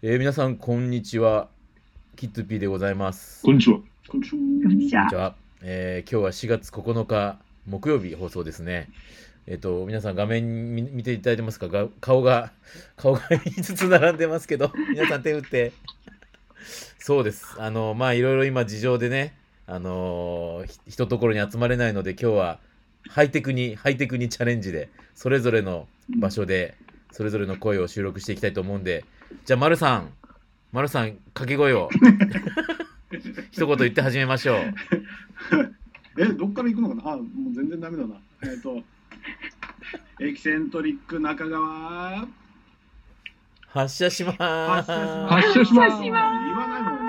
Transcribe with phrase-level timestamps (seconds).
[0.00, 1.48] えー皆さん、こんにちは。
[2.14, 3.42] キットピーでございます。
[3.42, 3.80] こんにちは。
[4.08, 4.38] こんにちは。
[4.62, 5.34] こんにちは。
[5.60, 8.90] えー今日は4月9日、木曜日放送ですね。
[9.48, 11.66] えっ、と、皆さん画面見見ていただいてますか？
[11.66, 12.52] が顔が、
[12.96, 15.72] 顔が5つ並んでますけど、皆さん手振って。
[17.00, 17.56] そうです。
[17.58, 19.34] あの、まあ、いろいろ今事情でね、
[19.66, 22.60] あのーひひとところに集まれないので、今日は
[23.08, 25.88] ハイテクに、ハイテクにチャレンジで、それぞれの
[26.20, 26.76] 場所で、
[27.10, 29.04] それぞれの声を収録していきたいと思うんで、
[29.44, 30.12] じゃあ、丸さん、
[30.72, 31.88] 丸さん、掛け声を
[33.50, 34.74] 一言言って始めましょう。
[36.20, 37.12] え、どっから行くのかな？
[37.12, 38.16] あ、もう全然ダメだな。
[38.42, 38.82] えっ、と、
[40.20, 42.26] エキセントリック中川。
[43.68, 44.38] 発射します。
[44.38, 44.92] 発
[45.52, 46.20] 射します言わ
[46.68, 47.08] ないもん。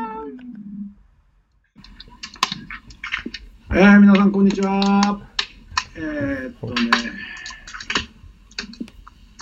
[3.72, 5.22] えー、皆さん、こんにちは。
[5.96, 6.74] えー、っとね、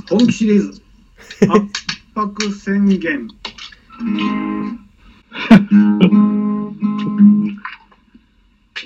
[0.10, 0.82] 本気シリーズ、
[1.50, 1.87] 圧
[2.18, 3.28] 迫宣言。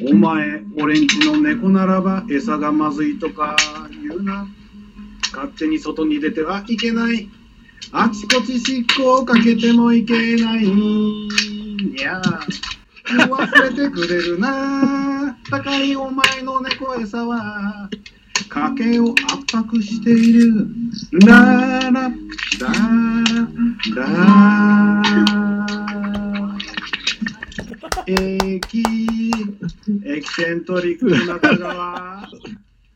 [0.06, 3.56] お前、俺んちの猫ならば餌がまずいとか
[3.90, 4.50] 言うな。
[5.34, 7.30] 勝手に外に出てはいけない。
[7.94, 10.68] あちこち尻尾をかけてもいけない。
[10.68, 12.22] にゃ。
[13.30, 15.38] 忘れてくれるな。
[15.50, 17.90] 高いお前の猫餌は、
[18.50, 20.68] 家計を圧迫している。
[21.20, 22.12] だら、だら、
[23.96, 24.06] だ
[28.08, 28.84] エキ、
[30.06, 32.28] エキセントリック中川。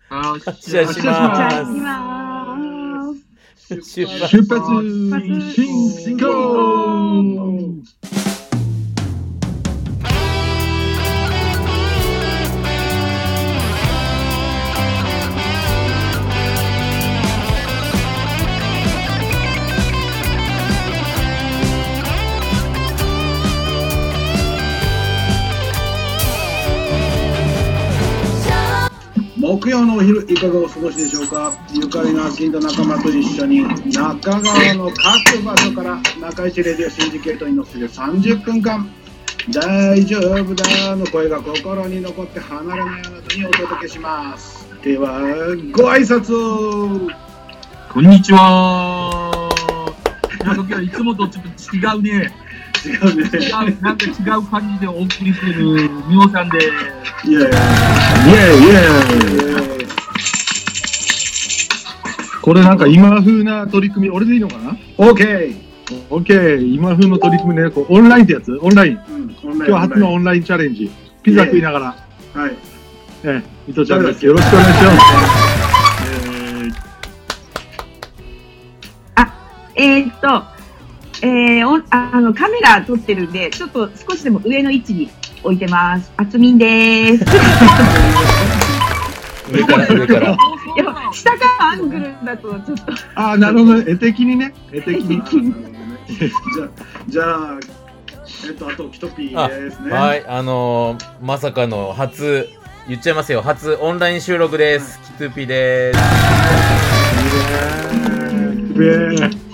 [0.10, 3.26] 発発射します。
[3.68, 4.62] 出発
[5.56, 7.84] 進行
[29.66, 31.52] 木曜のお昼いかがお過ごしでしょうか？
[31.74, 38.88] ゆかりの近所仲間と一緒に中川の各場所から中市レディオシンジケートに乗せて30分間
[39.50, 45.20] 大丈夫だの声が心に残って離れないあなたにお届けしますでは
[45.72, 47.10] ご挨拶を
[47.92, 49.50] こんにちは。
[50.84, 52.45] いつもとちょっと違うね。
[52.86, 56.60] 違うね違う、なんか違う感じでお送りするみおさんで。
[57.26, 59.86] いやいやイェイイェイ。
[62.42, 64.78] これなんか今風な取り組み、俺でいいのかな？
[65.00, 65.56] オーケー
[66.10, 68.56] オッケー、今風の取り組みね、こうオンラインってやつ？
[68.62, 68.94] オンライン。
[68.94, 70.92] うんオンライン今日初のオンラインチャレンジ。
[71.24, 71.96] ピザ食いながら。
[72.42, 72.52] はい
[73.24, 74.24] ええ、伊藤ちゃんです。
[74.24, 74.98] よろしくお願いします。
[79.78, 80.44] えーえーっと、
[81.22, 85.10] えー、おあの、カメラ撮ってるんで、ちょっと少しでも上の位置に
[85.44, 86.12] 置いてます。
[86.18, 87.26] あつみんです。
[89.52, 90.32] 上から、上から。
[90.76, 93.78] いや、下からアングルだとちょっと、ああ、なるほど。
[93.80, 94.54] 絵的にね。
[94.72, 95.76] 絵的に。
[96.08, 96.70] じゃあ
[97.08, 97.60] じゃあ
[98.48, 102.48] えっとあとキトピーですねはい、あのーまさかの初、
[102.88, 103.42] 言っちゃいますよ。
[103.42, 105.00] 初オンライン収録です。
[105.02, 106.00] キトゥーピーです。
[108.78, 109.45] べー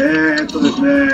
[0.00, 1.08] えー、っとですね、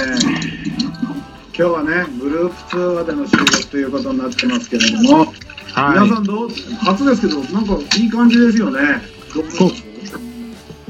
[1.57, 5.33] 今日はね、グループ通話での収録ということになってますけれども、
[5.69, 6.51] 皆はさんどう、
[6.81, 9.01] 初ですけど、なんかいい感じですよね。
[9.33, 9.73] そうい。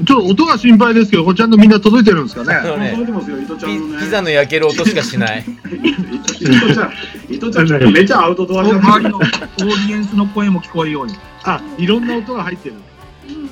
[0.05, 2.53] ちょっと音が心配ですけど、これちゃんとみんな届いてるんですかね？
[2.53, 4.03] あのね届いてますよ、伊藤ちゃピんのね。
[4.03, 5.45] ピザの焼ける音しかしない。
[5.71, 6.91] 伊藤ちゃん、
[7.33, 11.13] 伊藤ちゃん、めっちゃアウトドアじゃない周りのオーディエンスの声も聞こえるように。
[11.45, 12.75] あ、いろんな音が入ってる。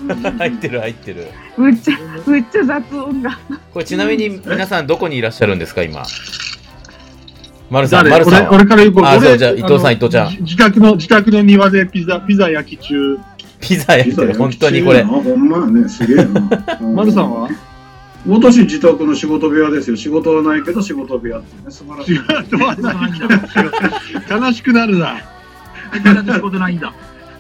[0.38, 1.28] 入ってる、入ってる。
[1.58, 3.38] むっちゃ、むっちゃ雑音が。
[3.74, 6.04] これちなみに皆さんどこにいらっしゃるんですか、今？
[7.70, 8.26] 丸さん、誰？
[8.26, 8.50] 丸さんは。
[8.52, 13.18] 俺俺から言う俺あそうじゃあ伊藤さん伊藤ちゃんじ自宅の、自宅の庭でピザ、ピザ焼き中。
[13.60, 15.06] ピザ焼いてる、本当にこれあ、。
[15.06, 16.50] ほんまやね、すげえな。
[16.96, 17.50] 丸さんは？
[18.26, 19.98] 私、自宅の仕事部屋ですよ。
[19.98, 22.16] 仕事はないけど仕事部屋ってね、素晴らしい。
[22.16, 24.48] 違う、とはな。
[24.48, 25.18] 悲しくなるな。
[25.94, 26.94] 仕事ないんだ。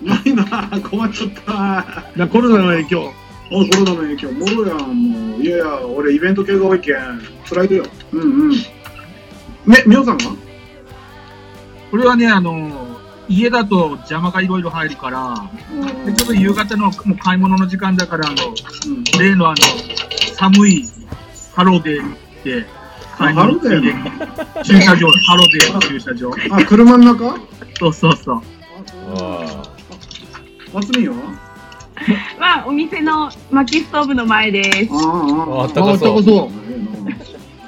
[0.03, 2.11] ないな、困っちゃった。
[2.15, 3.13] なコロナの影響。
[3.45, 5.41] あコロナの影響、もろやん、もう。
[5.41, 7.85] いやいや、俺、イベント系が多いけん、辛いでよ。
[8.11, 8.51] うんうん。
[8.51, 10.35] ね、みおさんは？
[11.91, 12.87] これはね、あの、
[13.29, 15.49] 家だと邪魔がいろいろ入るから、
[16.05, 19.57] でちょっと夕方のもう買い物の時間だから、あの、うん例のあの、
[20.35, 20.85] 寒い
[21.53, 22.65] ハロデーで、
[23.17, 23.93] 買い物ついでに
[24.65, 26.31] 駐車場、ハロデーの駐車場。
[26.51, 27.37] あ、車の中？
[27.79, 28.41] そうそうそう。
[29.15, 29.72] ああ
[30.81, 31.15] つみは
[32.39, 34.89] まあ、お店の薪ストーブの前です。
[34.91, 36.23] ああ、あああったかそう。
[36.23, 36.49] そ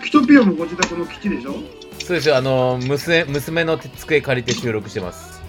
[0.05, 1.55] えトピアもご自宅の基地でしょ？
[1.99, 5.41] そうですよ、あの、娘、娘の机借りて収録してます。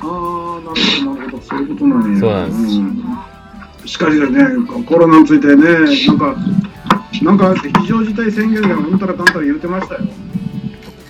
[0.00, 2.20] ああ、なるほど、なるほど、そういうことなんや。
[2.20, 3.18] そうなんですん
[3.86, 4.26] しかしね、
[4.86, 6.36] コロナについてね、なんか、
[7.22, 10.00] なんか非常事態宣言がうんたらかんたら言ってましたよ。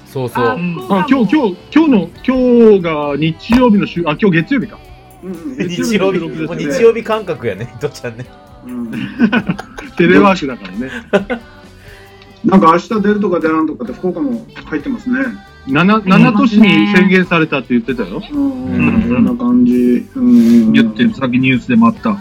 [0.07, 0.45] そうそう。
[0.45, 0.57] あ
[1.09, 2.37] 今日、今日、今日の、今
[2.77, 4.79] 日が日曜日の週、あ、今日月曜日か。
[5.23, 8.27] 日曜日、もう日曜日感覚やね、伊藤ちゃんね。
[8.67, 8.91] うん
[9.97, 10.91] テレワークだからね。
[12.45, 15.19] なんか明日出るとか出らんとかって福岡も入ってますね。
[15.69, 18.23] 7、7都市に宣言されたって言ってたよ。
[18.33, 20.07] うん、そんな感じ。
[20.15, 22.17] うん、言ってる、さっきニュースでもあった。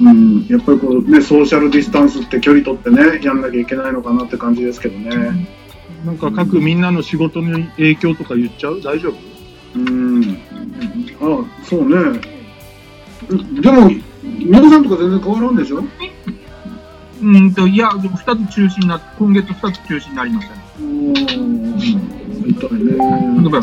[0.00, 5.46] うん、やっぱりこうね、ソーシャルディスタンスって距離取ってね、やんなきゃいけないのかなって感じですけどね。
[6.04, 8.80] なんか各みんなの仕事に影響とか言っちゃう？
[8.82, 9.14] 大丈夫？
[9.76, 10.38] うん。
[11.20, 12.20] あ、そうね。
[13.30, 13.90] うんでも、
[14.22, 15.84] 皆さんとか全然変わらんでしょ？
[17.22, 20.62] うんと、いや、でも2つ中止になって、今月2つ中止になりましたね。
[20.80, 21.78] うん。
[21.78, 23.50] 痛い例えね。
[23.50, 23.60] ば、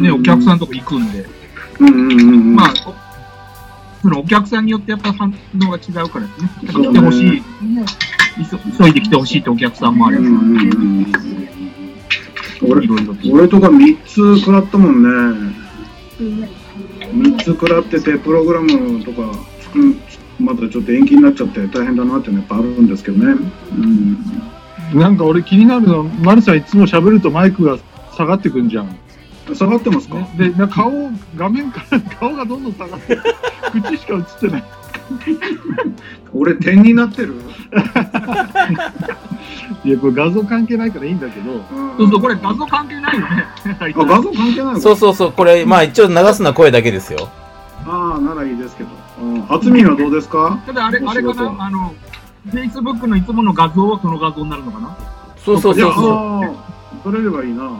[0.00, 0.58] ね、お客さん。
[0.58, 1.10] とか行くん。
[1.10, 1.26] で、
[1.80, 1.88] うん。
[1.88, 1.94] うん。
[1.94, 2.20] うん。
[2.20, 2.54] うん。
[2.54, 2.94] まあ、お
[4.02, 4.66] そのお客さん。
[4.66, 5.32] によってやっぱ反
[5.66, 6.50] 応が違うからですね。
[6.66, 7.42] 来てほしい、
[8.50, 9.94] 急急いで来てほしいってお客さん。
[9.96, 10.24] もあれば、
[12.62, 12.86] 俺。
[13.32, 15.02] 俺とか3つ食らったもん。
[15.02, 15.08] ね。
[17.12, 19.32] 3つ食らってて、プログラムとか
[20.38, 23.34] まだちょっと延期になっちゃって大変だなっていうのやっぱあるんですけどね。
[23.72, 24.98] うん。
[24.98, 27.78] なんか俺気になるのは、マルさんいつも喋るとマイクが
[28.16, 28.98] 下がってくんじゃん。
[29.54, 30.92] 下がってますか、ね、で、な顔、
[31.36, 33.16] 画面から顔がどんどん下がって、
[33.82, 34.64] 口しか映ってない。
[36.34, 37.34] 俺点になってる？
[39.84, 41.60] いや、これ画像関係ないからいいんだけど、うん
[41.98, 43.46] そうそう、これ画像関係ないよね。
[43.80, 47.28] あ、画像関係ないのそうそうそう、これ、まあ一応流すのは声だけですよ。
[47.86, 48.90] ああ、ならいいですけど。
[49.48, 50.58] ああつみんはどうですか？
[50.66, 51.56] ただあれ、あれかな？
[51.66, 51.94] あの、
[52.50, 54.96] Facebook のいつもの画像はその画像になるのかな？
[55.44, 56.12] そうそうそうそう。
[56.12, 56.50] ああ
[57.04, 57.70] 取れればいいな。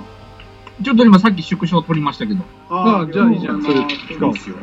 [0.82, 2.44] ちょっと今さっき縮小撮りましたけど。
[2.70, 4.56] ああじゃあいいじゃんそれ使うんですよ。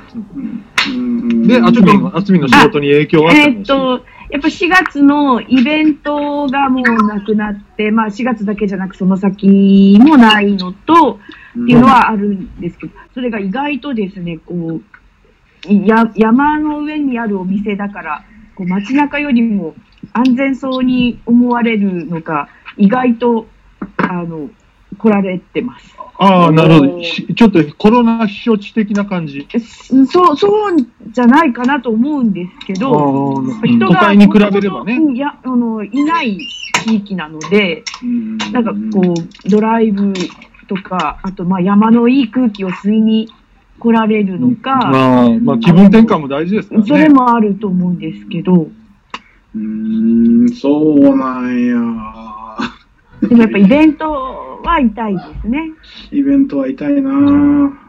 [1.48, 11.20] で、あつみん、あつみんの仕事に影響はあったえのーっと、やっぱ4月のイベントがもうなくなって、まあ4月だけじゃなくその先もないのと、
[11.64, 14.82] っていうのはあるんですけど、それが意外とですね、こう、
[15.68, 18.26] や山の上にあるお店だから、
[18.56, 19.76] こう街中よりも
[20.14, 22.48] 安全そうに思われるのか、
[22.78, 23.48] 意外と、
[23.98, 24.50] あの、
[24.96, 25.96] 来られてます。
[26.18, 27.04] ああ、なるほど。
[27.04, 29.46] しちょっとコロナ避暑地的な感じ？
[29.60, 30.78] すそう、そう
[31.12, 34.96] じゃないかなと思うんですけど、人都が会に比べればね。
[34.96, 36.40] うんいや、あの、いない
[36.86, 39.14] 地域なので、うんなんかこ
[39.46, 40.14] う、ドライブ
[40.68, 43.30] とか、あとまあ山のいい空気を吸いに
[43.80, 46.88] 来られるのか、まあ、まあ、気分転換も大事ですからね。
[46.88, 51.76] それもあると思うんですけど、うーん、そうなんや。
[53.22, 55.72] でもやっぱイベントは痛いですね。
[56.12, 57.12] イベントは痛いな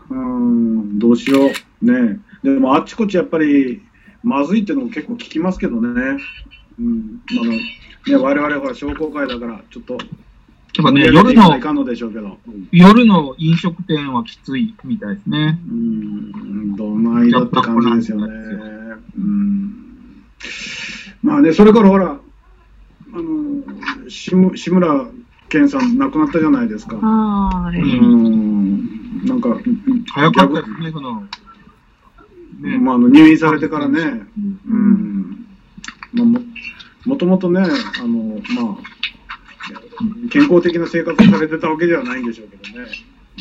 [0.08, 1.50] うん、どうしよ
[1.82, 1.84] う。
[1.84, 3.82] ねでもあっちこっちやっぱり、
[4.23, 6.19] まずいっていうのも結構聞きますけどね。
[6.78, 9.99] うん、あの、ね、我々ほら商工会だから、ちょっと、や
[10.82, 12.38] っぱね、夜のていかない、かんのでしょうけど。
[12.70, 15.58] 夜の飲食店はきついみたいですね。
[15.69, 18.32] うん、どないだって感じですよね。
[19.17, 19.75] うん。
[21.23, 22.20] まあね、それからほら、あ
[23.14, 25.06] の、しむ志村
[25.49, 26.97] けんさん亡くなったじゃないですか。
[26.97, 27.99] はーい。
[27.99, 29.26] うん。
[29.26, 29.57] なんか、
[30.12, 31.23] 早かったですね、その、
[32.61, 34.23] ね、まあ、あの入院されてからね、
[34.69, 35.47] うん。
[36.12, 36.41] まあ、も、
[37.05, 42.87] もともとね、あの、まあ、健康的な生活をされてたわけではないんでしょうけどね。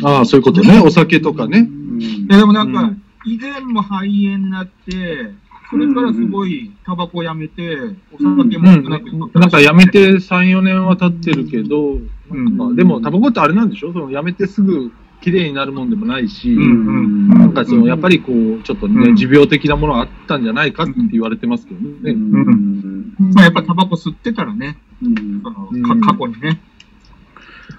[0.04, 0.80] ああ、そういうことね。
[0.80, 1.60] お酒とかね。
[1.60, 5.32] うんいやでもなんか、うん以前も肺炎になって、
[5.75, 7.77] それからすごいタバコやめて、
[8.13, 12.00] お酒もななく取ってなんかやめて3、4年は経ってるけど、
[12.32, 12.58] うん。
[12.58, 13.91] まあ、でもタバコってあれなんでしょ？
[13.91, 14.91] そのやめてすぐ
[15.22, 19.15] 綺麗になるもんでもないし、なんかそのやっぱりこう、ちょっとね、うん。
[19.17, 22.12] 持病的なものがあったんじゃないかって言われてますけどね。
[22.12, 23.13] うん。
[23.34, 25.41] まあやっぱタバコ吸ってたらね、うん。
[25.44, 26.62] その過去にね。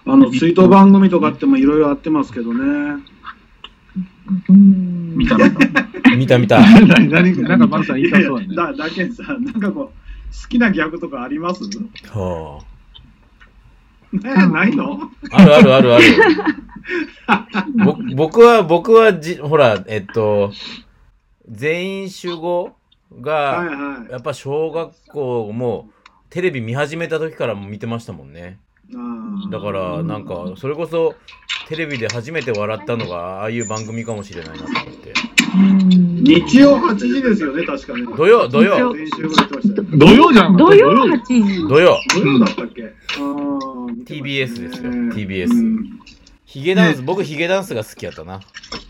[0.05, 3.03] あの、追悼番組とかってもいろいろあってますけどね。
[4.49, 5.59] うん見た見た。
[6.17, 6.61] 見た見た。
[6.61, 8.55] 何、何、なんかマルさん言いたそうやね。
[8.55, 11.63] だ、だけさ、なんかこう、好きなギャグとかあります？
[12.13, 12.61] は
[14.13, 15.01] ねないの？
[15.33, 16.05] あ、あるあるあるある。
[17.85, 20.53] ぼ僕は、僕はじ、ほら、えっと、
[21.49, 22.71] 全員集合は
[23.21, 24.13] いが、はい。
[24.13, 25.89] やっぱ小学校も
[26.31, 28.59] テレビ見始めた時からも見てましたもんね。
[28.95, 31.15] あだから、なんか、それこそ、
[31.69, 35.13] テレビで初めて笑ったのが、ああいう番組かもしれないなと思って。
[35.13, 38.05] ー日曜8時ですよね、確かね。
[38.17, 38.95] 土曜、土曜。
[39.97, 40.57] 土曜じゃん。
[40.57, 41.69] 土曜8時。
[41.69, 41.99] 土曜。
[42.15, 42.93] 土曜だったっけ
[44.05, 46.01] ？TBS ですよね TBS うん
[46.45, 48.41] ヒゲダンス、僕ヒゲダンスが好きやったな。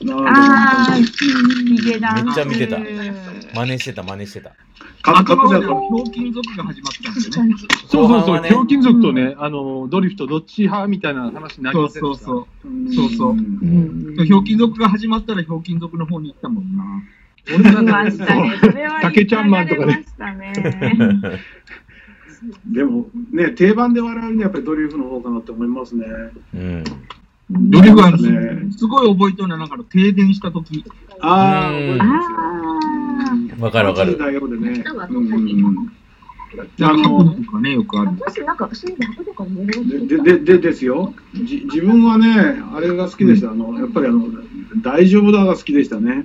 [0.03, 1.07] なあー、る
[1.83, 2.25] ヒゲダンス。
[2.27, 4.53] めっちゃ見てたえー真似してた、真似してた。
[5.13, 5.25] ほど。
[5.25, 7.55] かっこじゃ頭ではひょうきん族が始まったんですよね。
[7.89, 8.43] そうそうそう。
[8.43, 12.25] ひょうきん族とね、あの、ドリフトどっち派みたいな話になりそうませんでした。
[12.25, 12.47] そうそう。
[12.95, 16.85] そうそううんひょうきん族が始まったらひょうきん族の方に行ったもんな。
[17.49, 18.59] 見ましたね。
[18.61, 20.81] それは竹ちゃんマンとかね流れました
[21.31, 21.41] ね。
[22.67, 26.07] でも、ね、定番で笑うにはやっぱりドリフの方かなって思いますね。
[26.55, 26.85] うん。
[27.49, 28.19] ドリフはね
[28.77, 30.85] すごい覚えてるのは、なんかの停電した時
[31.21, 32.96] ああ、うん覚えてますよ。
[33.59, 34.19] わかるわかる。
[34.19, 34.85] だよでね。
[34.85, 35.89] うん
[36.81, 38.13] ああのの、とかね、よくある。
[40.07, 41.13] で、で、でですよ。
[41.35, 43.51] じ自分はね、あれが好きでした。
[43.51, 44.29] あの、やっぱりあの、
[44.83, 46.25] 大丈夫だが好きでしたね。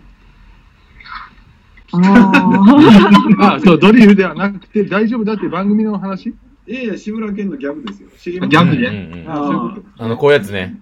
[1.93, 6.33] あー あ、そう、ドリフではなくて、大丈夫だっていう番組の話？
[6.67, 8.47] ええ、志村けんのギャグですよ。
[8.47, 10.79] ギャグでうんうんうんあーあの、こういうやつね。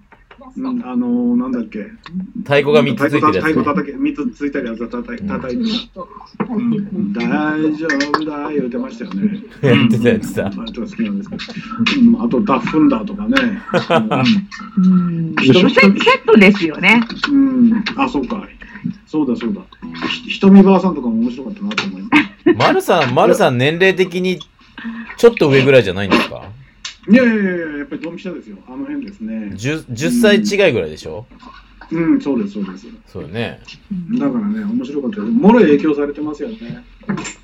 [0.56, 1.84] うんあのなんだっけ。
[2.42, 3.40] 太鼓が3つついてるやつ、ね。
[3.40, 5.90] 太鼓叩け、三つついてるやつ叩い叩いて。
[7.14, 9.42] 大丈夫だよ言ってましたよね。
[9.62, 10.46] やってたやってた。
[10.46, 11.42] あれとか好きなんですけど。
[12.08, 13.36] うんあと、ダッフンダーとかね。
[14.76, 15.92] うん人セセッ
[16.26, 17.02] トですよね。
[17.30, 17.84] うん。
[17.96, 18.46] あ、そうか。
[19.06, 19.60] そうだそうだ。
[20.24, 22.54] ひひとみばあさんとかも面白かったなと思います。
[22.56, 24.38] マルさん、マルさん年齢的に
[25.18, 26.42] ちょっと上ぐらいじゃないんですか？
[27.10, 28.56] いやいやいやいや、やっぱりドンピシャですよ。
[28.66, 29.52] あの辺ですね。
[29.54, 30.10] 10, ?10
[30.44, 31.26] 歳違いぐらいでしょ？
[31.92, 32.86] うん、そうです、そうです。
[33.06, 33.60] そうよね。
[34.18, 35.20] だからね、面白かった。
[35.20, 36.84] もろい影響されてますよね。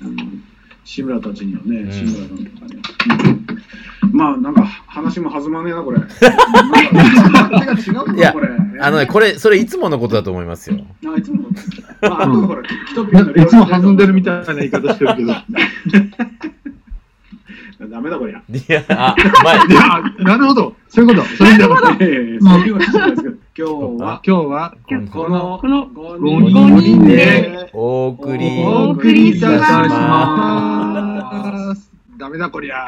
[0.01, 0.43] うん、
[0.85, 2.81] 志村たちにはね、ん志村さんとかね。
[3.31, 3.47] うん
[4.13, 5.99] まあ、なんか話も弾まねえな、これ。
[5.99, 8.49] なんか勝手が違うのいやか、これ。
[8.79, 10.79] あのね、これ、それいつものことだと思いますよ。
[11.05, 11.49] あいつも、
[12.01, 15.33] まあ、あとほら、一ピンのいつも弾んでるみたいな言い方してるけど。
[17.85, 18.41] いダメだ、こりゃ。
[18.49, 19.57] いや、あ、前。
[19.75, 20.75] や、なるほど。
[20.89, 21.27] そういうこと。
[21.35, 21.91] そういうこと。
[21.99, 24.73] ええそういうわけじゃないですけど、今日は、今日は、
[25.11, 28.63] このこの5 5人でで、お送り。
[28.63, 29.97] お送りいたしお願いしま
[31.67, 31.91] ます。
[32.17, 32.85] ダメだこりゃ。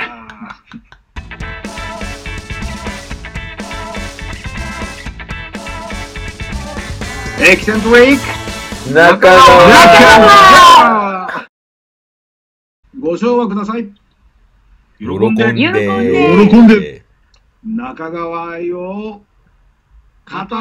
[7.42, 10.10] エキセントウィーク中川
[13.00, 14.09] ご唱和ください。
[15.00, 15.54] 喜んで。
[15.56, 17.04] 喜んで喜んで
[17.66, 19.24] 中川愛を語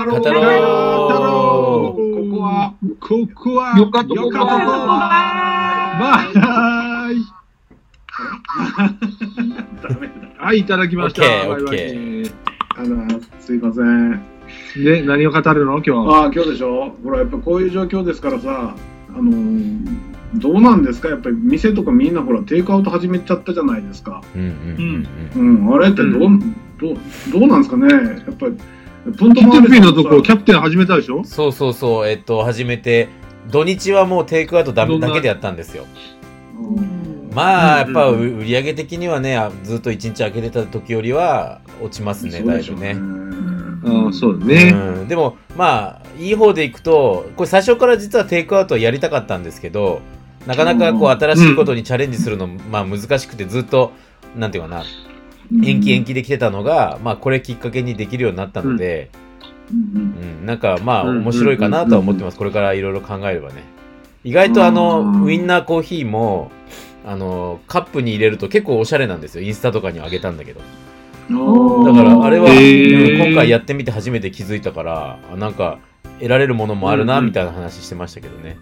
[0.05, 0.21] ろう。
[0.21, 5.99] 語ろうここは、ここは、よかとこよかとこは。
[6.01, 6.25] バ
[7.13, 7.15] イ
[9.83, 10.13] ダメだ。
[10.45, 11.23] はい、いただきました。
[11.23, 11.27] オ
[11.59, 12.33] ッケー
[12.77, 14.23] バイバイあの、すいません。
[14.83, 15.83] で、何を語るの？
[15.85, 16.11] 今日。
[16.15, 16.97] ああ、今日でしょ？
[17.03, 18.75] ほら、やっぱこういう状況ですからさ、
[19.11, 21.09] あのーどうなんですか？
[21.09, 24.23] やっぱり店とかみんなほら、テイクアウト始めちゃったじゃないですか。
[24.35, 26.39] うんうんうんうん、あれってどう、う
[26.79, 26.97] どう、
[27.33, 27.89] どうなんですかね？
[27.89, 27.99] や
[28.31, 28.57] っぱり、
[29.17, 31.25] プントマーのとこ、キさャプテン始めたでしょ？
[31.25, 33.09] そうそうそう、えっと、初めて、
[33.51, 35.87] 土日はもうテイクアウトだだけでやったんですよ。
[36.59, 37.31] うん。
[37.35, 38.39] まあ、やっぱうん。
[38.39, 42.97] 売り上げ的にはね、あずっと1日開けてた時よりは落ちますね、だいぶね。
[43.85, 44.73] ああ、そうだね。
[44.75, 50.01] うん、でも、まあ、いい方でいくと、これ最初から実はテイクアウトはやりたかったんですけど、
[50.49, 53.93] なかなかこう新しいことにチャレンジするの、まあ難しくてずっと、
[54.35, 54.83] なんていうかな、
[55.63, 59.11] 延期延期できてたのが、まあこれきっかけにできるようになったので、
[59.71, 62.39] うんうん、なんかまあうん面白いかなとは思ってます。
[62.39, 63.63] これからいろいろ考えればね。
[64.25, 66.51] 意外とあの、うんウインナーコーヒーも、
[67.05, 69.43] あの、カップに入れると結構おしゃれなんですよ。
[69.43, 70.61] インスタとかにあげたんだけど。
[71.31, 75.79] だからあれは、今回やってみて初めて気づいたから、あなんか
[76.21, 78.57] 得られるものもあるな、みたいな話してましたけどね。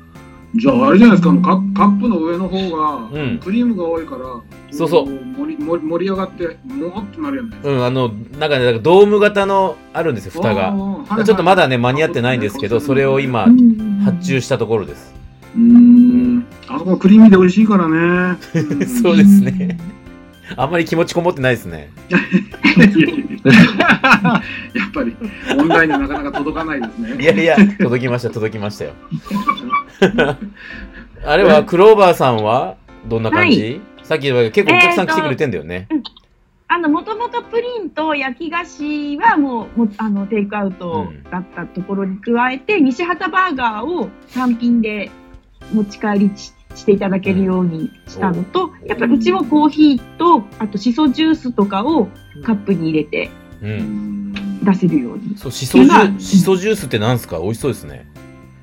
[0.56, 4.24] じゃああれじゃないですか、あのカカップの上の方が、うんクリームが多いから、
[4.70, 7.56] そうそうこ盛り盛り盛り上がって、もわっとなるやんね。
[7.62, 10.74] うん、あの、なんかね、なんかドーム型のあるんですよ、蓋が。
[11.08, 13.46] がちょっとまだね、間に合ってないんですけど、それを今、
[14.04, 15.14] 発注したところです。
[15.54, 16.46] うーん。
[16.68, 18.38] あそこクリーミーで美味しいからね。
[19.02, 19.78] そうですね。
[20.56, 21.90] あんまり気持ちこもってないですね。
[22.08, 22.20] やっ
[24.92, 25.16] ぱり、
[25.56, 27.22] 問題になかなか届かないですね。
[27.22, 28.92] いやいや、届きました、届きましたよ。
[31.24, 32.76] あれは、クローバーさんは
[33.06, 35.88] どんな感じ、さっき言った結構お客さん来てくれてんだよね。
[36.68, 45.10] あの、もともとプリンと焼き菓子はもう、もあの、テイクアウトだったところに加えて、西畑バーガーを単品で
[45.72, 52.08] 持ち帰りししていただけるようにしたのと、やっぱりうちもコーヒーと、あとシソジュースとかを
[52.44, 53.30] カップに入れて
[54.62, 55.36] 出せるように。
[55.36, 57.40] そう、シソジュ今ーシソジュースってなんすか？
[57.40, 58.06] 美味しそうですね。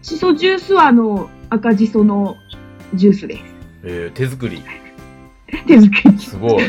[0.02, 2.38] しそジュースはあの、赤じその
[2.94, 3.44] ジュースです。
[3.84, 4.62] えー手作り。
[5.68, 6.20] 手作り。
[6.20, 6.64] すごい。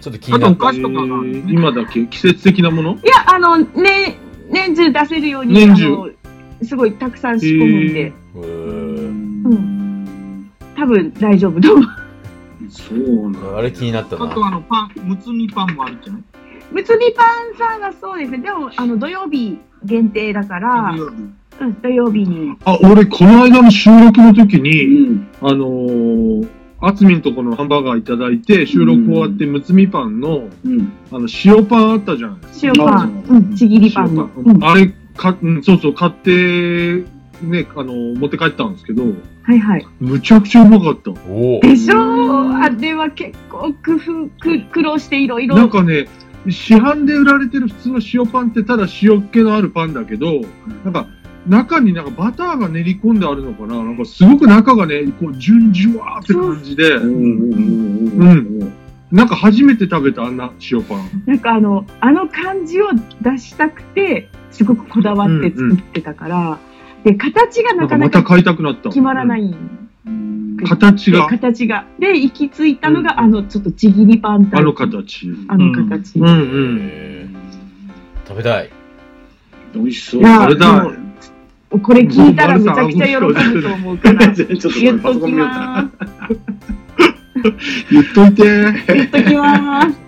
[0.00, 0.64] ちょっと気にあとおなった。
[0.66, 2.92] 菓子とかが、えー今だけ季節的なもの？
[2.92, 4.18] いや、あの、ね、
[4.50, 6.10] 年中出せるように、年中あの、
[6.64, 9.42] すごいたくさん仕込むんで、へーん
[10.82, 11.86] 多分大丈夫と思う。
[12.68, 14.48] そうなんだあれ気になったあとな。
[14.48, 16.22] あのパン、むつみパンもあるじゃない？
[16.72, 18.38] むつみパンさんがそうですね。
[18.38, 22.56] でも、あの、土曜日限定だから、うん、土曜日に。
[22.64, 25.28] あ、俺、この間の収録の時うに、ん。
[25.40, 26.48] あのー、
[26.80, 30.92] あつみんとこのハンバーガーいただいて、収録終わって、むつみパンの、うん。
[31.12, 32.72] あの、塩パンあったじゃないですか。
[32.74, 34.28] 塩パン、うん、ちぎりパンの。
[34.36, 37.04] 塩うん、あれ、か、うん、そうそう、買って、
[37.42, 39.02] ね、あの、持って帰ったんですけど、
[39.42, 39.86] はいはい。
[40.00, 41.10] むちゃくちゃうまかった。
[41.10, 41.96] でしょ？
[41.96, 45.56] うあれは結構工夫、く苦労していろいろ。
[45.56, 46.06] なんかね、
[46.48, 50.42] 市販で売られてる普通の塩パンってただ塩っ気のあるパンだけど、
[50.84, 51.06] なんか
[51.46, 53.76] 中になんかバターが練り込んであるのかな？
[53.76, 57.12] なんかすごく中がね、こう、順じゅわーって感じで、うん。
[57.12, 58.28] うん。
[58.28, 58.72] うん
[59.12, 61.22] なんか初めて食べたあんな塩パン。
[61.26, 62.86] なんかあの、あの感じを
[63.20, 66.71] 出したくて、すごくこだわって作ってたから、で、形がな
[67.02, 68.88] かまたなんかなか買いたくなった。。
[68.88, 69.54] 決まらないい
[70.56, 71.86] で形が、形が。
[71.98, 75.26] で、行き着いたのが、あの、ちょっとちぎりパンタあの形。
[75.48, 76.18] あの形。
[76.18, 77.36] うんうん。
[78.26, 78.70] 食べたい。
[79.74, 80.20] 美味しそう。
[80.20, 80.90] いやあれだも
[81.72, 84.28] うこれ聞いたらめちゃくちゃ喜ぶと思うから。
[84.34, 87.54] ちょっと言っときパソコン見ようまかー
[87.90, 88.42] 言っといて。
[88.42, 88.86] す。
[88.94, 89.98] 言っときまーす。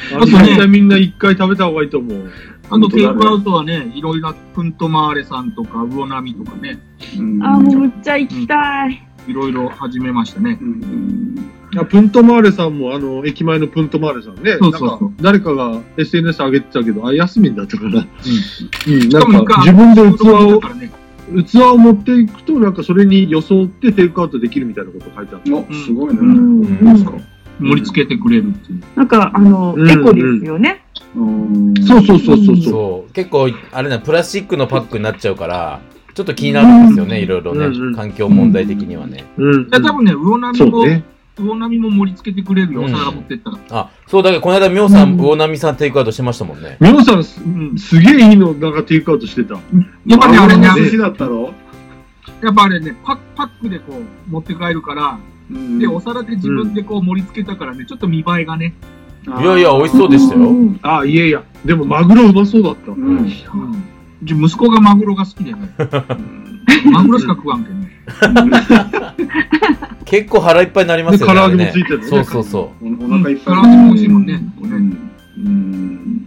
[0.14, 2.30] あの絶対みんな一回食べた方がいいと思う。
[2.70, 6.78] あとテイクアウトはね、いろいろなプントマーレさんとか、魚波とかね、
[7.18, 9.02] うんあー、もうむっちゃ行きたい。
[9.26, 10.58] いろいろ始めましたね。
[10.60, 14.56] うんいやプントマーレさんも、あの、駅前のプントマーレさんね。
[14.60, 17.90] そうそうそうなんか、誰かが SNS 上げてたけど、あ、ヤスミンだったかな。
[17.90, 18.98] うん。
[19.08, 20.60] なしかもんか、自分で器を
[21.44, 25.54] 器を持っていくと、なんかそれに装ってテイクアウトできるみたいなこと書いてあった。
[25.54, 26.20] お、すごいね。
[26.20, 27.24] うん。
[27.60, 28.82] 盛り付けてくれるっていう。
[28.96, 30.84] なんか、あの、うんエコですよね。
[31.16, 33.12] うんそうそうそうそうそう。
[33.12, 35.80] 結構、あれな、プラスチックのパックになっちゃうから、
[36.14, 39.24] ちょっと気になるんですよね、いろいろね、うんうん環境問題的にはね。
[39.36, 39.62] うん。
[39.62, 41.04] いや、多分ね、魚波も、ね。
[41.36, 43.58] 魚波も盛り付けてくれるよ、うんお皿持ってったら。
[43.70, 46.76] あ、そう、だけど、この間、みょうさん、うん魚波さんテイクアウトしてましたもんね。
[46.80, 47.78] みょうさん、すうん。
[47.78, 49.54] すげえいいの、なんかテイクアウトしてた。
[49.54, 51.52] やっぱね、あれね、寿司だったろ
[52.42, 55.18] やっぱあれね、パッパックでこう、持って帰るから、
[55.50, 58.74] うんで、お皿で自分でこう盛り付けたからね、ちょっと見栄えがね、
[59.26, 60.40] いやいや、美味しそうでしたよ。
[60.50, 61.42] んあ、いやいや。
[61.64, 62.92] でも、マグロうまそうだった。
[62.92, 63.28] うんうん。
[64.22, 65.58] じゃ息子がマグロが好きでね、
[66.90, 67.90] マグロしか食わんけんね。
[70.04, 71.34] 結構腹いっぱいになりますよね。
[71.34, 73.54] で唐揚げもついてるねそうそうそおお腹いっぱい。
[73.54, 76.26] 唐揚げも美味しいもんねうんうん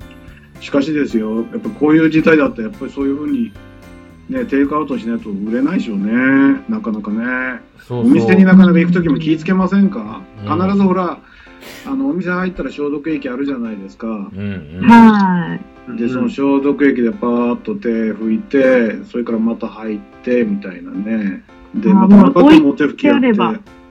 [0.62, 3.51] しかしですよ、やっぱこういう事態だったら、やっぱりそういうふうに、
[4.29, 6.63] ね、テイクアウトしないと売れないでしょうね。
[6.69, 7.60] なかなかね。
[7.79, 7.84] う。
[7.84, 11.19] そうおそう店になかなか行くときも気ぃつけませんか、うん必ずほら、
[11.86, 14.08] あの、お店入ったら消毒液あるじゃないですか。
[14.08, 14.89] うんうん。
[14.89, 15.60] は
[15.97, 21.43] で、その消毒液でパーッと手拭いて、それからまた入って、みたいなね。
[21.76, 23.30] で、またまた手も手拭きやって。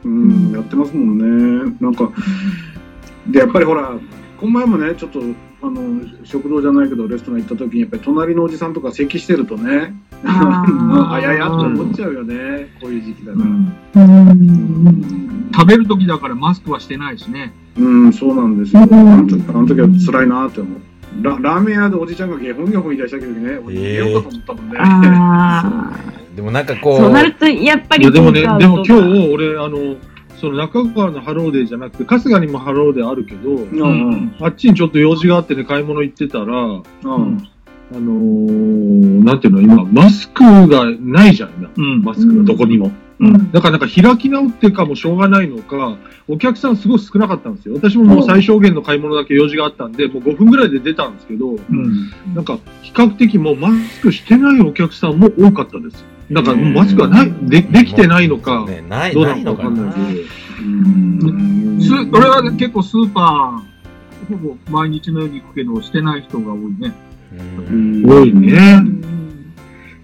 [0.05, 1.77] うん、やってますもんね。
[1.81, 2.11] なんか、
[3.29, 3.97] で、やっぱりほら、
[4.39, 5.21] この前もね、ちょっと、
[5.63, 14.03] あの、食堂じゃないけど、レストラン行った時に、やっぱり隣のおじさんとか咳してるとね、あー あややって思っちゃうよね、こういう時期だから。
[14.03, 14.07] い。
[14.07, 15.51] うん。
[15.55, 17.53] 食べる時だからマスクはしてないしね。
[17.79, 18.83] うん、そうなんですよ。
[18.83, 20.81] あうんの時あの時は辛いなって思う。
[21.23, 24.77] ララーメン屋でおじちゃんがゲホンゲホン言い出した時ね、俺逃げようかと思ったもんね。
[24.79, 25.93] あ
[26.35, 26.77] でもなんかあ。
[26.77, 29.97] こそうなると、やっぱりいや、でもね、でも今日、俺、あの、
[30.37, 33.85] その中川のハローデーじゃなくて、春日にもハローデーあるけど、うんう
[34.17, 37.49] んあっちにちょっと用事があってね、買い物行ってたら、あうん
[37.93, 41.71] のー、なんていうの、今、マスクがないじゃん、今。
[41.77, 42.03] うん。
[42.03, 42.91] マスクがどこにも。
[43.23, 47.75] うんだからなんか開き直ってかもしょうがないのか、お客さんすごい少なかったんですよ。
[47.75, 52.11] 私ももう最小限の買い物だけ用事があったんで、もう5分ぐらいで出たんですけど、うん。
[52.35, 56.05] なんか比較的もうマスクしてないお客さんも多かったです。
[56.33, 60.29] だからマスクがない、でできてないのか、ね、ない、どうなのかわのかんないけど。
[60.61, 66.93] うんす俺はね結構スーパー、ほぼ毎日のように行くけど、してない人が多いね。
[67.71, 68.83] うん多いね。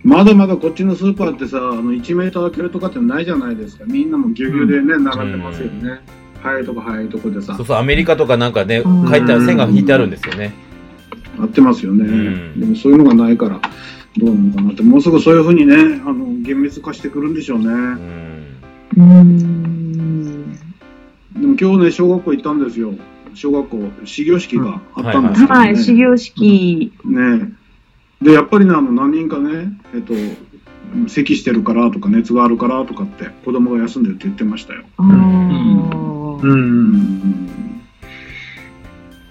[0.04, 3.84] まだまだこっちのスーパーってさ、あの1メーター開けるとかってないじゃないですか。
[3.86, 6.00] みんなもぎゅうぎゅうでね、並んでますよね。
[6.42, 10.52] 早いとこ早いとこでさそう、そう、アメリカとかなんかね、うん書いてある線が引いてあるんですよね。
[11.38, 12.04] 合ってますよね。
[12.04, 13.60] んでもそういうのがないから、
[14.16, 17.66] どうなのかなって、もうすぐそういうふうにね、あの厳密化してくるんでしょうね。
[17.66, 18.48] うん。
[18.96, 20.52] うん。
[21.34, 22.94] でも今日ね、小学校行ったんですよ。
[23.34, 25.60] 小学校、始業式があったんですけどね。
[25.60, 26.92] はい、始業式。
[27.04, 27.52] ね
[28.22, 30.14] で、やっぱりね、あの、何人かね、えっと、
[31.08, 34.84] 咳してるからとか熱があるからとかって子供が休んでるって言ってましたよ。
[34.98, 35.02] う。
[35.02, 35.06] う
[36.56, 37.58] んん。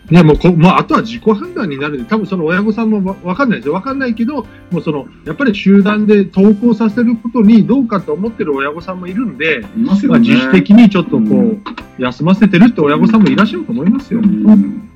[0.10, 3.74] ね、もうこ、もうあとは自己判断になるんで、多分その親御さんもわわかんないですよ。
[3.74, 10.20] わかんないけど、もうその、やっぱり集団で登校させることにどうかと思ってる親御さんもいるんで、まあ、いますよね。
[10.20, 11.64] 自主的にちょっとこう、うん
[11.98, 14.20] 休ませてるって親御さんもいらっしゃると思いますよ。
[14.20, 14.92] うん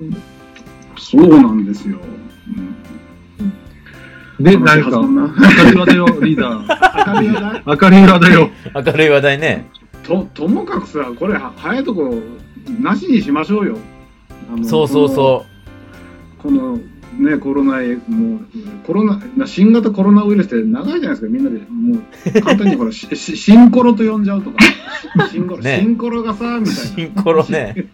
[0.98, 1.98] そうなんですよ。
[4.44, 7.14] で、うん何か、明るい話だよ、リーダー。
[7.14, 8.50] 明るい話題明るい話だよ。
[8.74, 9.70] 明るい話題ね。
[10.04, 12.14] とともかくさ、これは早いとこ
[12.80, 13.78] なしにしましょうよ。
[14.64, 15.46] そうそうそ
[16.40, 16.78] この
[17.18, 17.78] ね、コロナ、
[18.08, 18.40] もう、
[18.86, 24.58] コロナ、な新型コロナウイルスって長いじゃないですか、みんなで、もう、簡単にほら、ししシンコロと呼んじゃうとか、
[25.30, 26.66] シンコロ、ねシンコロがさ、みう。
[26.66, 26.74] たいな。
[26.74, 27.90] シンコロね。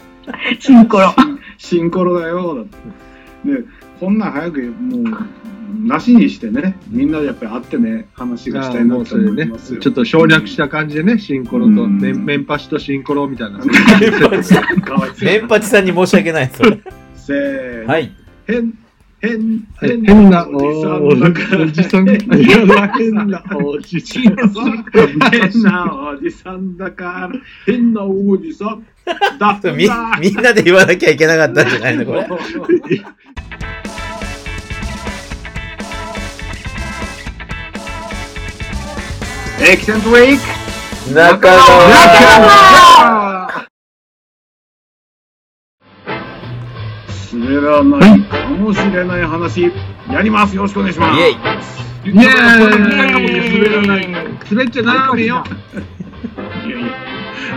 [0.59, 1.13] シンコロ。
[1.57, 3.51] シンコロだよ、だって。
[3.51, 3.63] で、
[3.99, 13.59] こんなん早く、もう、なしにしてね、みんなでやっぱり会ってね、話がしたいなともうそれね思いますよ。、ちょっと省略した感じでね、シンコロと、うんメンメンパシとシンコロみたいな。
[15.21, 16.79] メンパチさんに申し訳ない、それ。
[17.15, 17.87] せーの。
[17.87, 18.11] はい。
[18.45, 18.73] 変、
[19.19, 21.67] 変、変変なおじさおんだから。
[21.67, 22.07] じさん。
[22.07, 22.17] いや
[22.93, 24.23] 変なおじさん。
[24.23, 24.35] 変
[25.63, 27.31] なおじさんだから、
[27.65, 28.85] 変なおじさん
[29.39, 30.19] だみだ。
[30.21, 32.27] みんなで言わなきゃいけなかったんじゃないのこれ。
[39.59, 41.57] エキセントウィーク中野
[47.33, 49.71] 滑らないかもしれない話、
[50.11, 50.55] やります。
[50.55, 51.19] よろしくお願いします。
[51.19, 52.27] イェイイエーイ滑
[53.69, 54.07] らない。
[54.51, 55.43] 滑っちゃダメよ。
[56.65, 56.87] いやいや、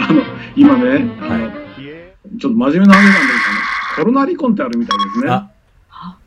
[0.08, 0.22] あの、
[0.56, 3.18] 今ね、あの、ちょっと真面目な話なんだ
[3.96, 5.30] けど、コロナ離婚ってあるみたいですね。
[5.30, 5.50] あ、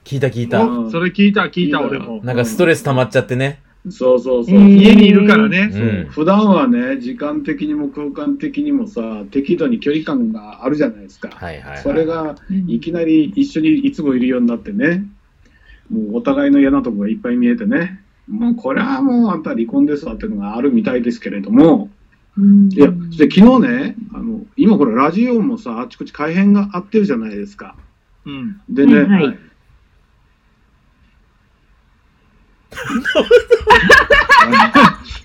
[0.06, 0.62] 聞いた聞いた。
[0.62, 2.22] うんおそれ聞いた、聞いた、俺も。
[2.24, 3.63] なんかストレス溜まっちゃってね。
[3.90, 4.56] そうそうそう。
[4.56, 5.70] うん家にいるからね。
[5.72, 6.10] うん。
[6.10, 11.30] 普段はね、時間的にも空間的にもさ、適度に距離感があるじゃないですか。
[11.30, 11.78] はいはいはい。
[11.80, 12.36] それが、
[12.68, 15.06] いきなり一緒にいつもいるようになってね、
[15.90, 21.90] もうお互いの嫌なとこがいっぱい見えてね、もうこれはもうあんた離婚ですわっていうのがあるみたいですけれども、
[22.38, 27.76] うんいや、そして昨日ね、あの、今これラジオもさ、あちこち改変があってるじゃないですか。
[28.26, 28.62] うん。
[28.70, 29.44] でね、はいはいマルさん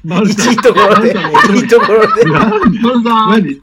[0.04, 2.24] いいところで、いいところで。
[2.24, 3.61] 何？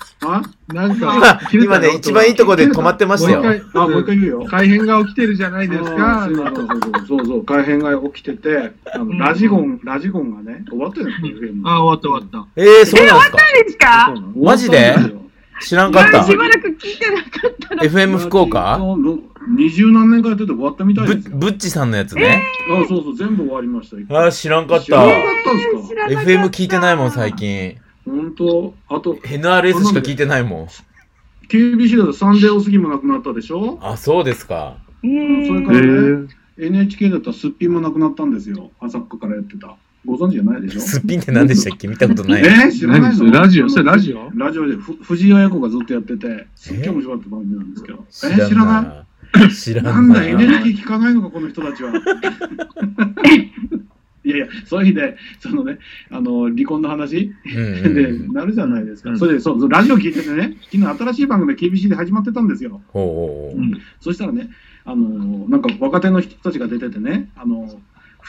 [0.74, 3.44] なんか、今ね、一番いいとこで止まってましたよ。
[3.76, 4.46] あ、もう一回言うよ。
[4.46, 6.28] 改変が起きてるじゃないですあか。
[6.28, 11.10] ーそうそうそうそうそう、改変が起きてて、あのラジゴン、ラジゴンがね、終わってるん。
[11.22, 14.14] ですよ、あ、終わった終わっえー、そうなんですか？
[14.36, 14.78] マジで？
[14.78, 15.22] 終わったんですよ
[15.62, 16.36] 知らんかったし。
[16.36, 17.84] ばらく聞いてなかったら。
[17.84, 18.80] FM 福岡？
[19.48, 21.38] 二十何年間やってて終わったみたいぶですよ。
[21.38, 22.44] ぶっちさんのやつね。
[22.70, 23.96] あ、そうそう、全部終わりました。
[24.18, 25.06] あー、知らんかった知らな。
[25.06, 25.14] かっ
[25.46, 25.88] たんですか？
[25.88, 27.34] 知らなかった FM 聞いてないもん、最。
[27.34, 27.78] 近。
[28.06, 28.74] 本当？
[28.90, 30.68] あと、NRS しか聞いてないもん。
[31.48, 33.78] KBC だとサンデーおすぎもなくなったでしょ？
[33.82, 34.78] あ、そうですか。
[35.04, 38.72] えーそれからね、NHK だったらすっぴんもなくなったんですよ。
[38.80, 39.76] 朝っかからやってた。
[40.06, 40.80] ご存知じゃないでしょ？
[40.80, 41.88] すっぴんって何でしたっけ？
[41.88, 42.44] 見たことない。
[42.44, 42.48] え？
[42.68, 43.32] ー、知らないの？
[43.32, 43.70] ラジオ？
[43.70, 44.30] それラジオ？
[44.36, 48.06] ラジオでふ藤井綾子がずっとやってて、すっげえ面白かった番組なんですけど。
[48.24, 48.28] え？
[48.28, 48.84] ー、知知らない？
[48.84, 49.06] らない。
[49.84, 50.32] なんだ、ない。
[50.32, 51.92] NHK 聞かないのか、この人たちは。
[54.24, 55.78] いやいや、そういう日で、そのね、
[56.10, 57.32] あの、離婚の話？
[57.46, 58.34] うんうんでうん。
[58.34, 59.12] なるじゃないですか。
[59.12, 62.82] うんそれでそうそう、ラジオ聞いててね、昨日新しい番組が KBC で始まってたんですよ。
[62.88, 63.82] ほうほうほう。
[64.02, 64.50] そしたらね、
[64.84, 67.70] あの、なんか若手の人たちが出ててね、あの、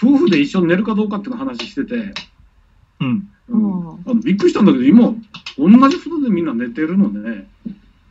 [0.00, 2.12] 夫婦で一緒に寝るかどうかっていうの話してて、
[3.00, 3.28] うん。
[3.48, 3.88] うん。
[4.06, 5.14] あのびっくりしたんだけど、今、
[5.58, 7.46] 同じ布団でみんな寝てるのね。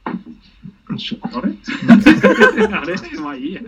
[0.08, 1.54] あれ？
[2.74, 2.96] あれ？
[3.22, 3.62] まあいいや。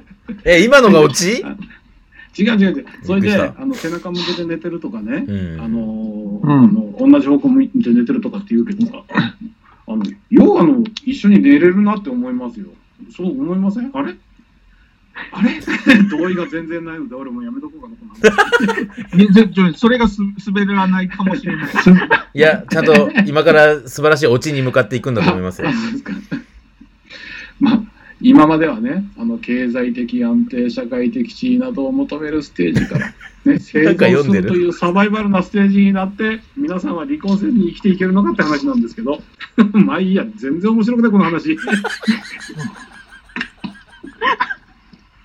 [0.45, 1.43] え、今のがオチ？
[2.39, 2.85] 違う違う違う。
[3.03, 5.61] それで、あの背中向けて寝てるとかね、うん。
[5.61, 6.51] あのうん。
[6.51, 9.03] あの、同じ方向向いて寝てるとかって言うけどさ、
[9.87, 12.67] あの、ようあの、一緒に寝れるなって思いますよ。
[13.15, 13.89] そう思いません？
[13.93, 14.15] あれ？
[15.31, 15.59] あれ？
[16.09, 21.67] 同意が全然ないので、俺もうやめとこうかなそれがす滑らないかもしれない。
[22.33, 25.69] いや、ちゃんと今から素晴らしいオチに向かっていくんだと思いますよ
[27.59, 27.81] まあ、
[28.21, 33.07] 今まではね、あの経済的安定、社会的地位などを求めるステージから、
[33.45, 39.21] ね、生なんか存読んでるするというサバイバルなステージになって、皆さんは離婚せずに生きていけるのかって話なんですけど、
[39.73, 41.57] まあいいや、全然面白くない、この話。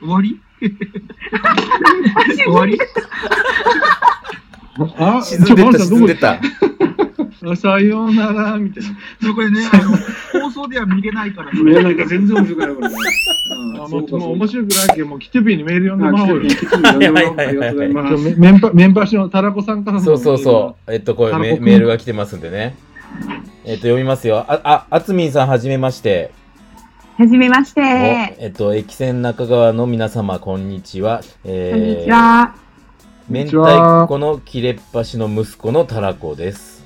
[0.02, 0.40] 終わり？
[2.44, 2.78] 終わり？
[4.98, 6.40] あ、沈んでった、沈んでた。
[7.56, 8.90] さようなら、みたいな。
[9.22, 9.76] そうこれね、 あ
[10.36, 12.94] の、放送では見れないから、見えないから全然面白くないこれね。
[13.84, 16.42] あもうもう面白くないけど、もうキティピーにメール読んでもらおうよ。
[16.42, 18.38] ありがとうございます。
[18.38, 20.92] メンパメンパ師のタラコさんからのそうそうそう。
[20.92, 22.76] えっと、これメールが来てますんでね。
[23.64, 24.38] えっと、読みますよ。
[24.48, 26.30] あ、あ、あつみんさんはじめまして。
[27.22, 27.82] はじめましおて。
[28.40, 31.22] えっと、駅線中川の皆様、こんにちは。
[31.44, 32.56] えこんにちは。
[33.28, 36.84] 明太子の切れっ端の息子のたらこです。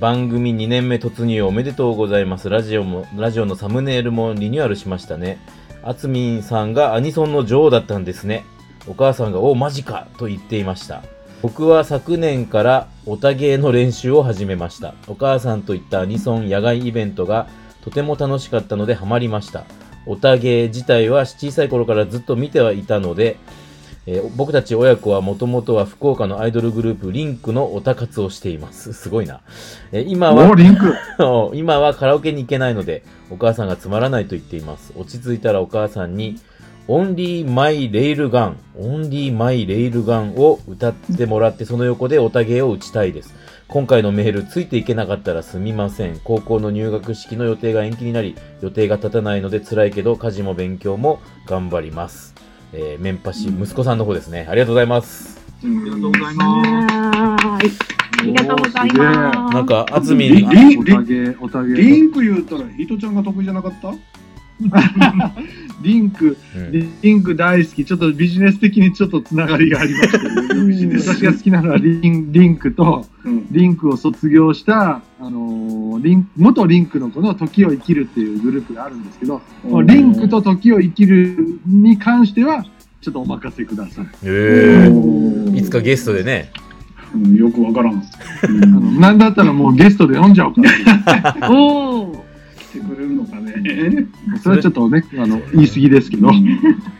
[0.00, 2.48] 番組2年目突入おめでとうございます。
[2.48, 5.38] ラジオも、ラジオのサムネイルもリニューアルしましたね。
[5.84, 8.44] あつみんさんがアニソンの女王だったんですね。
[8.88, 11.04] お母さんが、おマジかと言っていました。
[11.42, 14.94] 僕は昨年からオタゲーの練習を始めました。
[15.06, 17.46] お母さんといったアニソン野外イベントが
[17.84, 19.64] とても楽しかったのでハマりました。
[20.06, 23.36] オタゲー自体は小さい頃からずっと見てはいたので、
[24.06, 28.92] えー僕たち親子はもともとは福岡のアイドルグループリンクのオタ活をしています。
[28.94, 29.40] すごいな。
[29.92, 30.94] えー今おは、リンク。
[31.54, 34.92] 今はカラオケに行けないので、お母さんがつまらないと言っています。
[34.96, 36.36] 落ち着いたらお母さんに、
[36.88, 43.34] オンリーマイレイルガン、オンリーマイレイルガンを歌ってもらって、その横でオタゲーを打ちたいです。
[43.70, 46.18] 今回のメール、ついていけなかったらすみません。
[46.24, 52.34] 高校の入学式の予定が延期になり、予定が立たないので辛いけど、家事も勉強も頑張ります。
[52.72, 54.46] えー、メンパシ、息子さんの方ですね。
[54.50, 55.40] ありがとうございます。
[55.62, 56.62] ありがとうございま
[57.60, 57.78] す。
[58.20, 59.54] ありがとうございます。
[59.54, 60.28] なんか、あつみ。
[60.28, 60.48] リン
[62.12, 63.92] ク言ったら、ヒトちゃんが得意じゃなかった？
[65.82, 67.84] リンク、うんリンク大好き。
[67.84, 70.18] ちょっとビジネス的にちょっとつながりがありまして。
[70.98, 73.46] 私が好きなのはリンリンクと、うん。
[73.50, 82.64] リンクを卒業した、あのーリン元リンクの子の時を生きるっていうグループがあるんですけど、うんリンクと時を生きるに関しては、
[83.00, 84.06] ちょっとお任せください。
[84.24, 86.50] えー、いつかゲストでね。
[87.14, 87.94] うんよくわからん。
[87.94, 91.50] うんあのなんだったらもうゲストで読んじゃおうかな。
[91.50, 92.29] おー。
[92.70, 93.52] 来てくれるのかね。
[94.42, 96.30] それはちょっとね、あの、言い過ぎですけど。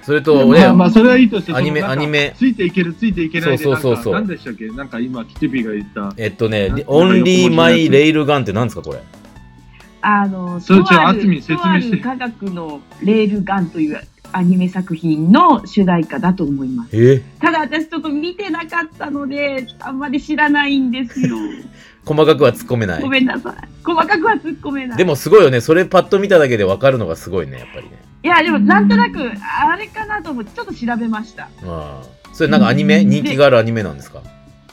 [0.02, 4.68] それと、ね、まあまあ、それはいいとして、アニメアニメついていける、ついていけないで、そうそうそうそうなんでしたっけ？
[4.68, 6.12] なんか今、キティピーが言った。
[6.16, 9.00] えっとねな、オンリーマイレイルガンって何ですか、これ？
[10.02, 14.00] あの、それちょあつみに説明して科学のレールガンという
[14.33, 16.90] アニメ作品の主題歌だと思います。
[16.92, 17.22] え？
[17.38, 21.37] ただ私ちょっと見てなかったので、あんまり知らないんですよ。
[22.04, 23.08] 細かくは突っ込めないご。
[23.08, 23.54] めんなさい。
[23.84, 24.98] 細かくは突っ込めない。
[24.98, 25.60] でもすごいよね。
[25.60, 28.02] それパッと見ただけで分かるのがすごいね、やっぱりね。
[28.22, 29.18] いや、でもなんとなく、
[29.62, 31.44] あれかなと思って、ちょっと調べました。
[31.44, 32.02] ああ。
[32.32, 33.04] それなんかアニメ？
[33.04, 34.22] 人気があるアニメなんですか？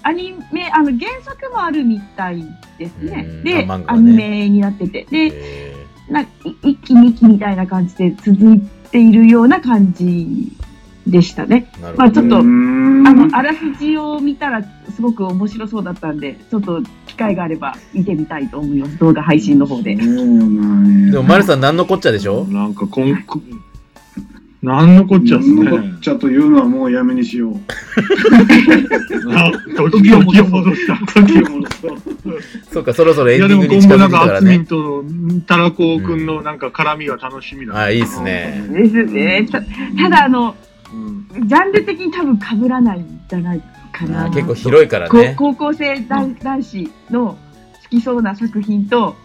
[0.03, 2.43] アニメ、あの、原作もあるみたい
[2.77, 3.43] ですねうん。
[3.43, 5.05] で、ねニメになってて。
[5.09, 5.73] で、え
[6.09, 6.31] なんか
[6.63, 8.61] い一期二期みたいな感じで続い
[8.91, 10.53] ているような感じ
[11.05, 11.69] でしたね。
[11.97, 14.61] まあちょっと、ああの、あらすじを見たら
[14.97, 18.97] すごく面白そうだったんで、ちょっと機会があれば見てみたいと思います。
[18.97, 19.95] 動画配信の方で。
[19.95, 22.45] そうなんやでも、マルさん何のこっちゃでしょ？
[22.45, 23.39] なんか、こん、こ
[24.63, 25.69] なんのこっちゃっすね。
[25.69, 27.55] こっちゃというのはもうやめにしよう。
[29.35, 30.97] あ 時を戻した。
[31.13, 31.97] 時を戻そう。
[32.73, 34.65] そうか、そろそろエいや、ンディンでも今後なんか、グに近づいてきたからあつみんね。
[34.65, 37.77] とタラコくんのなんか絡みが楽しみだ。
[37.77, 38.65] あ、いいっすね。
[38.73, 39.47] ですね。
[39.51, 40.55] たただ、あの、
[40.91, 43.65] うんジャンル的に多分被らないんじゃないか
[44.05, 44.25] な。
[44.25, 45.33] あ結構広いからこね。
[45.37, 47.37] 高校生男男子の
[47.83, 49.15] 好きそうな作品と、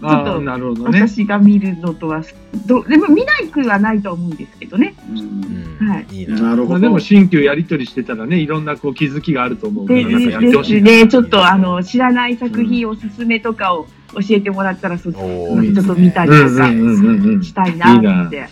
[0.00, 1.00] ちょっとなるほどね。
[1.06, 2.22] 私が見るのとは、
[2.66, 4.94] どでも見ないくはないと思うんですけどね。
[5.10, 6.40] うんはいいいな。
[6.40, 6.70] なるほど。
[6.70, 17.42] まあでも、新旧やりとりしてたらね、いろんなこう気づきがあると思うから、でね、ちょっとあの知らない作品おすすめとかを教えてもらったら、そおーいいですねちょっと見たりとかうんうんうんうんうん。
[17.44, 18.48] したいなって。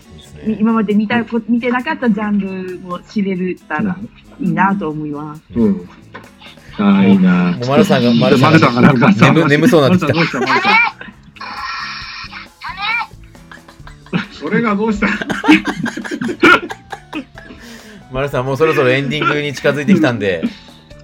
[0.58, 3.98] 今まで見たこ見てなかったジャンルも知れたら
[4.40, 5.42] いいなと思います。
[5.54, 5.88] うん。
[6.78, 7.52] ああ、いいな。
[7.52, 10.14] もう丸さんが、丸さん丸さんがなんかさ眠眠そうになってきた。
[14.32, 14.62] それ？
[14.62, 15.06] がどうした？
[18.10, 20.48] 丸さん、もうそろそろエンディングに近づいてきたんで、あ、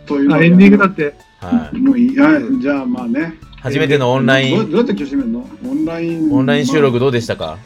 [0.09, 1.15] というエンディングだって。
[1.41, 1.77] はい。
[1.79, 3.35] もういいや、じゃあまあね。
[3.61, 5.47] 初めてのオンライン、どうやって今日締めるの？
[5.65, 6.33] オンライン。
[6.33, 7.59] オンライン収録どうでしたか？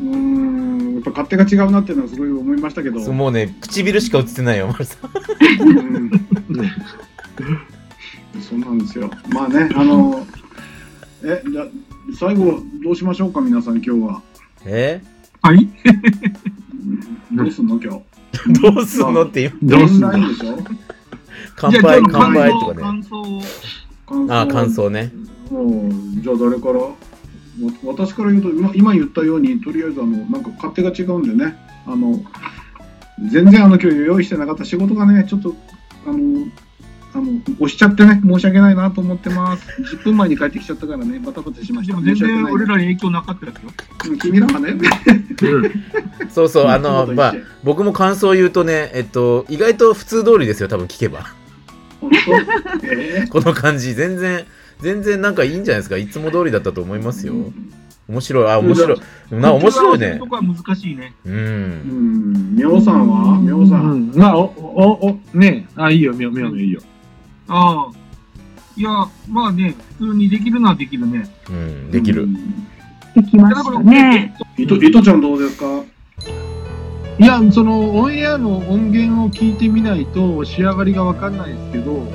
[0.00, 0.55] うーん、
[0.96, 3.00] やっぱ勝手が違うなっていうのはすごい思いましたけど。
[3.12, 5.10] もうね、唇しか映ってないよ、丸さん。
[5.62, 6.10] うん
[8.40, 9.10] そうなんですよ。
[9.30, 10.26] まあね、あの、
[11.24, 11.66] え、じゃあ
[12.18, 14.22] 最後どうしましょうか、皆さん、今日は。
[14.64, 15.00] え？
[15.42, 15.68] はい
[17.32, 17.94] どうすんの、今
[18.52, 18.52] 日？
[18.60, 19.52] どうすんのっていう。
[19.62, 20.58] どうすんでしょ
[21.56, 22.80] 乾杯、乾杯とかね。
[22.82, 23.42] 感想
[24.28, 25.12] あ、感想ね。
[25.50, 26.78] もうじゃあ誰から？
[26.80, 26.90] わ
[27.84, 32.22] 私から言うと今今言ったようにとりあえずあのなんか勝手が違うんでねあの
[33.30, 35.54] 全然あの今日用意してなかった仕事がねちょっと
[36.06, 36.46] あの
[37.16, 39.66] あの、押しちゃってね、申し訳ないなと思ってます。
[39.82, 41.94] 10分前に帰ってきちゃったからね、バタバタしました。
[41.94, 43.70] でも全然俺らに影響なかったですよ。
[44.10, 44.74] うん君らはね、
[46.28, 51.26] そうそう、あうんの、まあ、僕も感想を言うとね、えっと、意外と普通通りですよ、多分聞けば。
[52.82, 54.44] えこの感じ、全然、
[54.80, 55.96] 全然なんかいいんじゃないですか。
[55.96, 57.34] いつも通りだったと思いますよ。
[58.08, 58.50] 面白い。
[58.50, 58.98] あ、面白い。
[59.32, 60.26] な、面白いねそ。
[60.26, 61.12] こは難しいね。
[61.24, 61.30] う。
[61.30, 63.76] うんん、みょうさんはみょうさ。
[63.76, 64.14] うんん。
[64.14, 66.80] まあ、お、お、お、ねあ、いいよ、みょ、みょ、みょ、いいよ。
[67.48, 67.92] ああ。
[68.76, 68.90] いや、
[69.28, 71.28] まあね、普通にできるのはできるね。
[71.48, 72.28] うん、できる。
[73.14, 74.36] できましたね。
[74.58, 75.64] いと、いとちゃんどうですか？
[77.18, 82.06] いや、その、オンエアの音源を聞いてみないと仕上がりがわかんないですけど、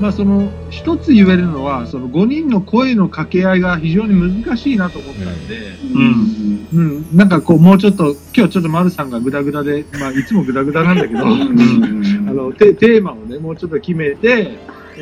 [0.00, 5.58] まあ、その、一つ言えるのは、その5人の声の掛け合いが非常に難しいなと思ったんで、
[5.94, 6.66] うん。
[6.72, 14.58] うん、なんかこう、もうちょっと、今日ちょっと丸さんがグダグダで、まあ、いつもグダグダなんだけど、うん あのテテーマをね、もうちょっと決めて、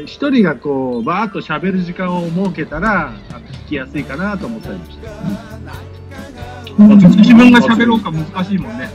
[0.07, 5.07] 一人がこう、バーッと喋る時間を設けたら、あの聞きやすいかなと思ったりもして。
[5.07, 6.05] うん
[6.77, 8.91] 自分が喋ろうか難しいもんね。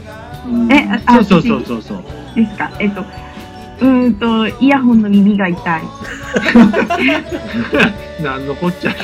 [0.46, 2.04] うんえ、あ、あそうそうそうそうそう。
[2.36, 2.70] ですか？
[2.78, 3.02] えっと、
[3.80, 5.82] うーんと、イヤホンの耳が痛い。
[8.22, 8.94] なんのこっちゃ。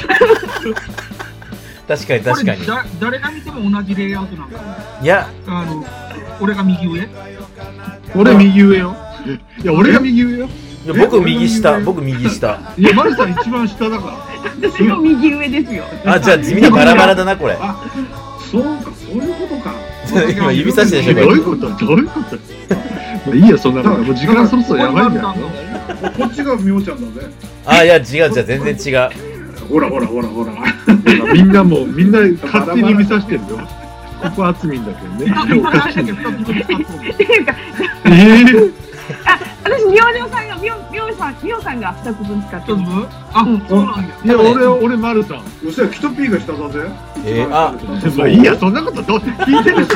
[1.89, 2.61] 確かに確かに
[3.01, 4.59] 誰が見ても同じレイアウトなんか
[5.03, 5.85] いや、あの、
[6.41, 7.09] 俺が右上
[8.15, 8.97] 俺右上よ。
[9.63, 10.47] いや、俺が右上よ。
[10.85, 12.61] いや僕右下、僕右下。
[12.77, 14.13] いや、丸さん一番下だから。
[14.71, 15.85] 私も右上ですよ。
[16.05, 17.57] あ、じゃあみんなバラバラだな、これ。
[17.61, 17.77] あ、
[18.51, 19.75] そうか、そういうことか。
[20.31, 21.69] 今指さしでしょ、こどういうこと？
[21.87, 22.37] どういうこと？
[23.27, 23.99] もういいよ、そんなの。
[23.99, 25.35] もう時間そろそろやばいんだよ。
[26.17, 27.27] こっちがみょうちゃんだぜ。
[27.27, 27.33] れ。
[27.67, 29.11] あ、いや、違う、じゃあ全然違う。
[29.69, 30.53] ほらほらほらほら。
[31.33, 33.59] みんなもう、みんな勝手に指さしてるよ。
[34.23, 35.61] ここは厚みんだけどね。
[35.61, 36.03] おかしい。
[36.03, 37.55] 二つ分で使ってもっていうか、
[38.05, 38.73] えー
[39.65, 44.09] 私、みょうじょうさんが、みょう、みょうさん、みょうさんが二つ分使ってあ、うんそうなんや。
[44.25, 45.43] いや、俺、俺、丸さん。
[45.65, 46.81] そしたらキトピーが下だぜ。
[47.25, 47.75] えーあ
[48.17, 49.91] まあいいや、そんなことどう聞いてるし。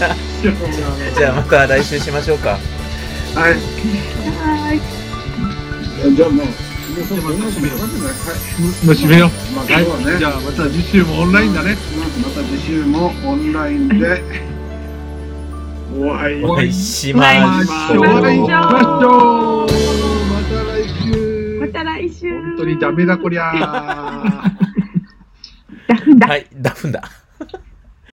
[1.16, 2.50] じゃあまた来週しましょうか。
[2.50, 3.52] はい。
[3.52, 4.80] はい。
[6.16, 6.54] じゃあもう、もう
[7.50, 7.78] 締めよう。
[7.78, 7.86] は
[8.82, 8.86] い。
[8.86, 9.30] もう締めよう。
[9.54, 10.18] まあ、今日はね。
[10.18, 11.76] じゃあ、また次週もオンラインだね。
[12.22, 14.22] また次週もオンラインで
[15.98, 17.12] お会いし。
[17.12, 18.00] ましょう。
[18.00, 18.30] また
[20.64, 21.60] 来週。
[21.60, 22.30] また来週。
[22.30, 23.52] 本当にダメだこりゃ。
[25.86, 26.26] ダフンだ。
[26.26, 27.19] はい、ダフンだ。